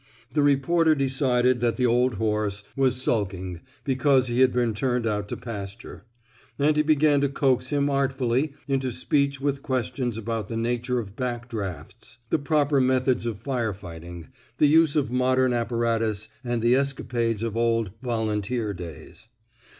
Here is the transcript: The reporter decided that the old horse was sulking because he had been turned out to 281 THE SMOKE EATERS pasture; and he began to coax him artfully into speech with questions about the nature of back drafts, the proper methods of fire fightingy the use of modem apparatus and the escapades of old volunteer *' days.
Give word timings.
The 0.33 0.41
reporter 0.41 0.95
decided 0.95 1.59
that 1.59 1.77
the 1.77 1.85
old 1.85 2.15
horse 2.15 2.63
was 2.75 2.99
sulking 2.99 3.61
because 3.83 4.25
he 4.29 4.41
had 4.41 4.51
been 4.51 4.73
turned 4.73 5.05
out 5.05 5.27
to 5.29 5.35
281 5.35 5.43
THE 5.45 5.67
SMOKE 5.67 5.75
EATERS 5.75 5.75
pasture; 5.75 6.67
and 6.67 6.75
he 6.77 6.81
began 6.81 7.21
to 7.21 7.29
coax 7.29 7.67
him 7.69 7.87
artfully 7.87 8.53
into 8.67 8.89
speech 8.91 9.39
with 9.39 9.61
questions 9.61 10.17
about 10.17 10.47
the 10.47 10.57
nature 10.57 10.97
of 10.97 11.15
back 11.15 11.47
drafts, 11.49 12.17
the 12.31 12.39
proper 12.39 12.81
methods 12.81 13.27
of 13.27 13.37
fire 13.37 13.75
fightingy 13.75 14.29
the 14.57 14.65
use 14.65 14.95
of 14.95 15.11
modem 15.11 15.53
apparatus 15.53 16.29
and 16.43 16.63
the 16.63 16.73
escapades 16.73 17.43
of 17.43 17.55
old 17.55 17.91
volunteer 18.01 18.73
*' 18.73 18.73
days. 18.73 19.27